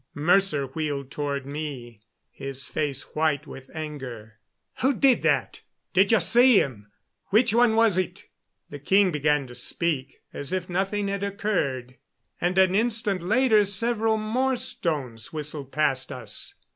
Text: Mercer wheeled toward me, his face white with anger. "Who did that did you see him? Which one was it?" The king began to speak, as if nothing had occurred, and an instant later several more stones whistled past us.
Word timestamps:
Mercer 0.15 0.65
wheeled 0.65 1.11
toward 1.11 1.45
me, 1.45 2.01
his 2.31 2.65
face 2.67 3.13
white 3.15 3.45
with 3.45 3.69
anger. 3.75 4.39
"Who 4.79 4.93
did 4.95 5.21
that 5.21 5.61
did 5.93 6.11
you 6.11 6.19
see 6.19 6.59
him? 6.59 6.91
Which 7.27 7.53
one 7.53 7.75
was 7.75 7.99
it?" 7.99 8.23
The 8.71 8.79
king 8.79 9.11
began 9.11 9.45
to 9.45 9.53
speak, 9.53 10.21
as 10.33 10.51
if 10.53 10.67
nothing 10.67 11.07
had 11.07 11.23
occurred, 11.23 11.97
and 12.41 12.57
an 12.57 12.73
instant 12.73 13.21
later 13.21 13.63
several 13.63 14.17
more 14.17 14.55
stones 14.55 15.31
whistled 15.33 15.71
past 15.71 16.11
us. 16.11 16.55